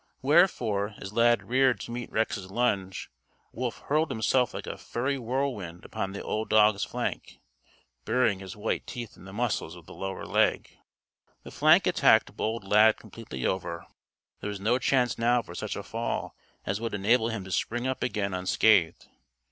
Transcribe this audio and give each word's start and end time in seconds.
Wherefore, 0.23 0.95
as 0.97 1.13
Lad 1.13 1.43
reared 1.43 1.79
to 1.81 1.91
meet 1.91 2.11
Rex's 2.11 2.49
lunge, 2.49 3.11
Wolf 3.51 3.81
hurled 3.81 4.09
himself 4.09 4.51
like 4.51 4.65
a 4.65 4.75
furry 4.75 5.19
whirlwind 5.19 5.85
upon 5.85 6.11
the 6.11 6.23
old 6.23 6.49
dog's 6.49 6.83
flank, 6.83 7.39
burying 8.03 8.39
his 8.39 8.55
white 8.55 8.87
teeth 8.87 9.15
in 9.15 9.25
the 9.25 9.31
muscles 9.31 9.75
of 9.75 9.85
the 9.85 9.93
lower 9.93 10.25
leg. 10.25 10.75
The 11.43 11.51
flank 11.51 11.85
attack 11.85 12.35
bowled 12.35 12.63
Lad 12.63 12.97
completely 12.97 13.45
over. 13.45 13.85
There 14.39 14.49
was 14.49 14.59
no 14.59 14.79
chance 14.79 15.19
now 15.19 15.43
for 15.43 15.53
such 15.53 15.75
a 15.75 15.83
fall 15.83 16.35
as 16.65 16.81
would 16.81 16.95
enable 16.95 17.29
him 17.29 17.43
to 17.43 17.51
spring 17.51 17.85
up 17.85 18.01
again 18.01 18.33
unscathed. 18.33 19.07